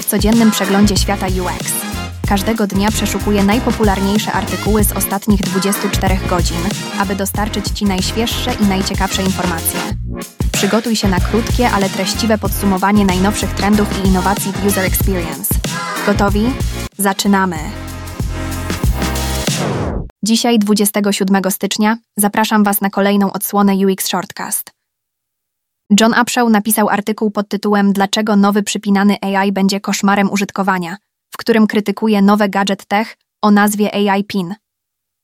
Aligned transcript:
W 0.00 0.04
codziennym 0.04 0.50
przeglądzie 0.50 0.96
świata 0.96 1.26
UX. 1.26 1.72
Każdego 2.28 2.66
dnia 2.66 2.90
przeszukuję 2.90 3.44
najpopularniejsze 3.44 4.32
artykuły 4.32 4.84
z 4.84 4.92
ostatnich 4.92 5.40
24 5.40 6.18
godzin, 6.28 6.56
aby 6.98 7.14
dostarczyć 7.14 7.68
Ci 7.68 7.84
najświeższe 7.84 8.54
i 8.54 8.66
najciekawsze 8.66 9.22
informacje. 9.22 9.80
Przygotuj 10.52 10.96
się 10.96 11.08
na 11.08 11.20
krótkie, 11.20 11.70
ale 11.70 11.88
treściwe 11.88 12.38
podsumowanie 12.38 13.04
najnowszych 13.04 13.54
trendów 13.54 13.88
i 14.04 14.08
innowacji 14.08 14.52
w 14.52 14.66
User 14.66 14.84
Experience. 14.84 15.54
Gotowi? 16.06 16.52
Zaczynamy! 16.98 17.56
Dzisiaj, 20.22 20.58
27 20.58 21.50
stycznia, 21.50 21.96
zapraszam 22.16 22.64
Was 22.64 22.80
na 22.80 22.90
kolejną 22.90 23.32
odsłonę 23.32 23.74
UX 23.74 24.06
Shortcast. 24.06 24.73
John 26.00 26.14
Upshaw 26.22 26.50
napisał 26.50 26.88
artykuł 26.88 27.30
pod 27.30 27.48
tytułem 27.48 27.92
Dlaczego 27.92 28.36
nowy 28.36 28.62
przypinany 28.62 29.16
AI 29.20 29.52
będzie 29.52 29.80
koszmarem 29.80 30.30
użytkowania, 30.30 30.96
w 31.30 31.36
którym 31.36 31.66
krytykuje 31.66 32.22
nowe 32.22 32.48
gadget 32.48 32.84
tech 32.84 33.16
o 33.42 33.50
nazwie 33.50 33.94
AI 33.94 34.24
Pin. 34.24 34.54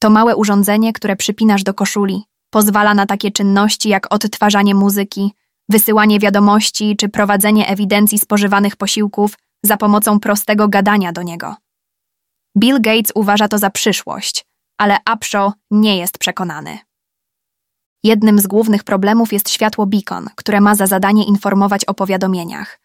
To 0.02 0.10
małe 0.10 0.36
urządzenie, 0.36 0.92
które 0.92 1.16
przypinasz 1.16 1.62
do 1.62 1.74
koszuli. 1.74 2.22
Pozwala 2.50 2.94
na 2.94 3.06
takie 3.06 3.30
czynności 3.30 3.88
jak 3.88 4.14
odtwarzanie 4.14 4.74
muzyki, 4.74 5.32
wysyłanie 5.68 6.18
wiadomości 6.18 6.96
czy 6.96 7.08
prowadzenie 7.08 7.68
ewidencji 7.68 8.18
spożywanych 8.18 8.76
posiłków 8.76 9.34
za 9.64 9.76
pomocą 9.76 10.20
prostego 10.20 10.68
gadania 10.68 11.12
do 11.12 11.22
niego. 11.22 11.56
Bill 12.58 12.80
Gates 12.80 13.12
uważa 13.14 13.48
to 13.48 13.58
za 13.58 13.70
przyszłość, 13.70 14.44
ale 14.78 14.98
Upshaw 15.14 15.52
nie 15.70 15.98
jest 15.98 16.18
przekonany. 16.18 16.78
Jednym 18.02 18.38
z 18.38 18.46
głównych 18.46 18.84
problemów 18.84 19.32
jest 19.32 19.50
światło 19.50 19.86
beacon, 19.86 20.28
które 20.36 20.60
ma 20.60 20.74
za 20.74 20.86
zadanie 20.86 21.24
informować 21.24 21.84
o 21.84 21.94
powiadomieniach. 21.94 22.80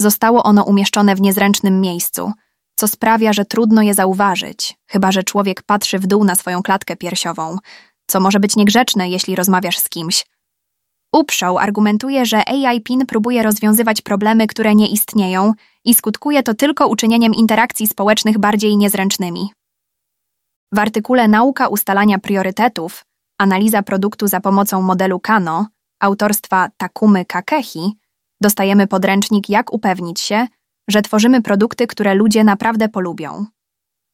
Zostało 0.00 0.42
ono 0.42 0.64
umieszczone 0.64 1.14
w 1.14 1.20
niezręcznym 1.20 1.80
miejscu, 1.80 2.32
co 2.78 2.88
sprawia, 2.88 3.32
że 3.32 3.44
trudno 3.44 3.82
je 3.82 3.94
zauważyć, 3.94 4.78
chyba 4.86 5.12
że 5.12 5.22
człowiek 5.22 5.62
patrzy 5.62 5.98
w 5.98 6.06
dół 6.06 6.24
na 6.24 6.34
swoją 6.34 6.62
klatkę 6.62 6.96
piersiową, 6.96 7.56
co 8.06 8.20
może 8.20 8.40
być 8.40 8.56
niegrzeczne, 8.56 9.08
jeśli 9.08 9.36
rozmawiasz 9.36 9.78
z 9.78 9.88
kimś. 9.88 10.26
Upshaw 11.12 11.56
argumentuje, 11.56 12.26
że 12.26 12.48
AI 12.48 12.80
PIN 12.80 13.06
próbuje 13.06 13.42
rozwiązywać 13.42 14.00
problemy, 14.00 14.46
które 14.46 14.74
nie 14.74 14.88
istnieją 14.88 15.52
i 15.84 15.94
skutkuje 15.94 16.42
to 16.42 16.54
tylko 16.54 16.88
uczynieniem 16.88 17.34
interakcji 17.34 17.86
społecznych 17.86 18.38
bardziej 18.38 18.76
niezręcznymi. 18.76 19.50
W 20.72 20.78
artykule 20.78 21.28
Nauka 21.28 21.68
ustalania 21.68 22.18
priorytetów 22.18 23.04
Analiza 23.38 23.82
produktu 23.82 24.26
za 24.26 24.40
pomocą 24.40 24.82
modelu 24.82 25.20
Kano 25.20 25.66
autorstwa 26.00 26.68
Takumy 26.76 27.24
Kakehi 27.24 27.92
dostajemy 28.40 28.86
podręcznik 28.86 29.48
Jak 29.48 29.72
upewnić 29.72 30.20
się, 30.20 30.46
że 30.88 31.02
tworzymy 31.02 31.42
produkty, 31.42 31.86
które 31.86 32.14
ludzie 32.14 32.44
naprawdę 32.44 32.88
polubią. 32.88 33.46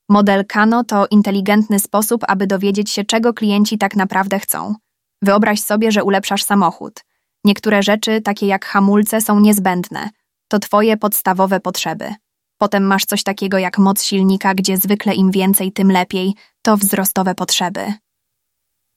Model 0.08 0.46
Kano 0.46 0.84
to 0.84 1.06
inteligentny 1.06 1.78
sposób, 1.78 2.24
aby 2.28 2.46
dowiedzieć 2.46 2.90
się, 2.90 3.04
czego 3.04 3.34
klienci 3.34 3.78
tak 3.78 3.96
naprawdę 3.96 4.38
chcą. 4.38 4.74
Wyobraź 5.22 5.60
sobie, 5.60 5.92
że 5.92 6.04
ulepszasz 6.04 6.42
samochód. 6.42 7.04
Niektóre 7.44 7.82
rzeczy, 7.82 8.20
takie 8.20 8.46
jak 8.46 8.64
hamulce, 8.64 9.20
są 9.20 9.40
niezbędne. 9.40 10.10
To 10.48 10.58
twoje 10.58 10.96
podstawowe 10.96 11.60
potrzeby. 11.60 12.14
Potem 12.58 12.86
masz 12.86 13.04
coś 13.04 13.22
takiego 13.22 13.58
jak 13.58 13.78
moc 13.78 14.02
silnika, 14.02 14.54
gdzie 14.54 14.76
zwykle 14.76 15.14
im 15.14 15.30
więcej, 15.30 15.72
tym 15.72 15.92
lepiej, 15.92 16.34
to 16.62 16.76
wzrostowe 16.76 17.34
potrzeby. 17.34 17.94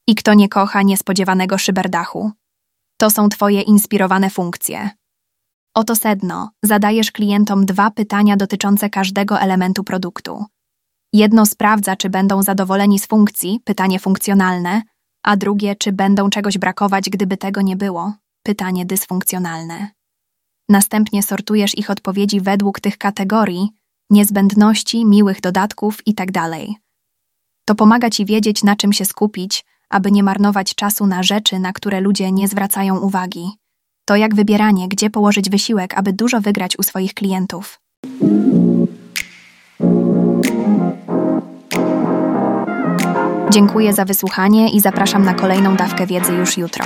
I 0.08 0.16
kto 0.16 0.34
nie 0.34 0.50
kocha 0.50 0.82
niespodziewanego 0.82 1.58
szyberdachu? 1.58 2.32
To 2.98 3.10
są 3.10 3.30
Twoje 3.30 3.62
inspirowane 3.62 4.30
funkcje. 4.30 4.90
Oto 5.74 5.96
sedno. 5.96 6.50
Zadajesz 6.64 7.12
klientom 7.12 7.66
dwa 7.66 7.92
pytania 7.92 8.38
dotyczące 8.38 8.90
każdego 8.90 9.40
elementu 9.40 9.84
produktu. 9.84 10.46
Jedno 11.14 11.46
sprawdza, 11.46 11.96
czy 11.96 12.10
będą 12.10 12.44
zadowoleni 12.44 13.00
z 13.00 13.08
funkcji, 13.08 13.60
pytanie 13.64 14.00
funkcjonalne, 14.00 14.82
a 15.24 15.38
drugie, 15.38 15.76
czy 15.76 15.92
będą 15.92 16.30
czegoś 16.30 16.58
brakować, 16.58 17.10
gdyby 17.10 17.38
tego 17.38 17.62
nie 17.62 17.76
było, 17.76 18.14
pytanie 18.44 18.86
dysfunkcjonalne. 18.86 19.90
Następnie 20.70 21.24
sortujesz 21.24 21.78
ich 21.78 21.90
odpowiedzi 21.90 22.42
według 22.42 22.80
tych 22.80 22.98
kategorii, 22.98 23.70
niezbędności, 24.10 25.06
miłych 25.06 25.42
dodatków 25.42 26.08
itd. 26.08 26.32
Tak 26.32 26.52
to 27.66 27.76
pomaga 27.76 28.10
Ci 28.10 28.26
wiedzieć, 28.26 28.64
na 28.64 28.76
czym 28.76 28.94
się 28.94 29.06
skupić, 29.06 29.66
aby 29.90 30.12
nie 30.12 30.24
marnować 30.24 30.76
czasu 30.76 31.08
na 31.08 31.24
rzeczy, 31.24 31.60
na 31.60 31.74
które 31.74 32.02
ludzie 32.02 32.32
nie 32.32 32.48
zwracają 32.48 33.00
uwagi. 33.00 33.50
To 34.06 34.16
jak 34.16 34.36
wybieranie, 34.36 34.88
gdzie 34.88 35.10
położyć 35.10 35.50
wysiłek, 35.50 35.94
aby 35.98 36.14
dużo 36.14 36.42
wygrać 36.42 36.80
u 36.80 36.84
swoich 36.84 37.14
klientów. 37.14 37.80
Dziękuję 43.50 43.94
za 43.94 44.06
wysłuchanie 44.06 44.70
i 44.70 44.80
zapraszam 44.80 45.26
na 45.26 45.34
kolejną 45.34 45.76
dawkę 45.76 46.08
wiedzy 46.08 46.34
już 46.34 46.58
jutro. 46.58 46.86